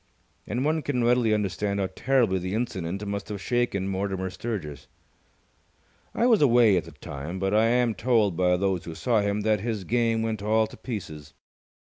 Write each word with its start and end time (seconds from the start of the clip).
And 0.47 0.65
one 0.65 0.81
can 0.81 1.03
readily 1.03 1.31
understand 1.31 1.79
how 1.79 1.87
terribly 1.95 2.39
the 2.39 2.55
incident 2.55 3.05
must 3.05 3.29
have 3.29 3.39
shaken 3.39 3.87
Mortimer 3.87 4.31
Sturgis. 4.31 4.87
I 6.15 6.25
was 6.25 6.41
away 6.41 6.75
at 6.75 6.85
the 6.85 6.91
time, 6.93 7.37
but 7.37 7.53
I 7.53 7.65
am 7.67 7.93
told 7.93 8.35
by 8.35 8.57
those 8.57 8.85
who 8.85 8.95
saw 8.95 9.21
him 9.21 9.41
that 9.41 9.59
his 9.59 9.83
game 9.83 10.23
went 10.23 10.41
all 10.41 10.65
to 10.65 10.75
pieces. 10.75 11.35